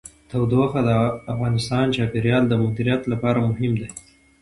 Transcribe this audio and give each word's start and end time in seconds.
تودوخه 0.29 0.81
د 0.83 0.89
افغانستان 1.33 1.85
د 1.87 1.93
چاپیریال 1.95 2.43
د 2.47 2.53
مدیریت 2.63 3.01
لپاره 3.11 3.45
مهم 3.49 3.73
دي. 3.81 3.89